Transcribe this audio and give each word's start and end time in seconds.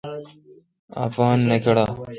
اپان 1.03 1.37
نہ 1.49 1.57
کڑہ۔ 1.63 1.85